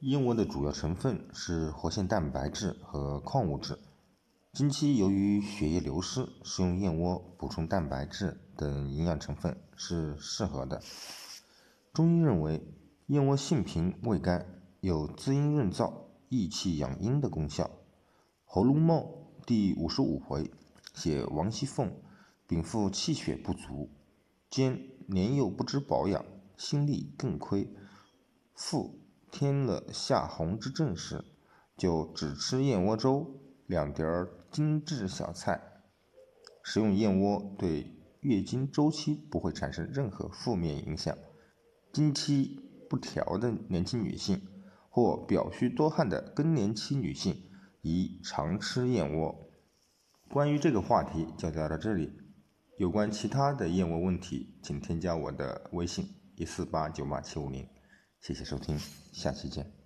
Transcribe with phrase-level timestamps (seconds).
[0.00, 3.78] 燕窝的主要成分是活性蛋白质和矿物质。
[4.54, 10.80] 经期由于血液流失，食用燕窝补充蛋白质等营养成分是适合的。
[11.92, 12.66] 中医认为，
[13.08, 14.46] 燕窝性平味甘，
[14.80, 15.92] 有滋阴润燥、
[16.30, 17.64] 益气养阴的功效。
[18.46, 19.00] 《红楼梦》
[19.44, 20.50] 第五十五回
[20.94, 21.94] 写王熙凤
[22.46, 23.90] 禀赋气血不足，
[24.48, 26.24] 兼年幼不知保养，
[26.56, 27.68] 心力更亏，
[28.54, 28.98] 复
[29.30, 31.24] 添了夏红之症时，
[31.76, 33.40] 就只吃燕窝粥。
[33.66, 35.60] 两碟儿精致小菜，
[36.64, 41.16] 食用燕窝对月经周期不会产生任何负面影响。
[41.92, 44.42] 经期不调的年轻女性
[44.88, 47.48] 或表虚多汗的更年期女性
[47.82, 49.48] 宜常吃燕窝。
[50.28, 52.12] 关于这个话题就聊到这里。
[52.76, 57.68] 有关其他的燕窝问题，请添加我的微信一四八九八七五零。
[58.20, 58.78] 谢谢收听，
[59.12, 59.79] 下期见。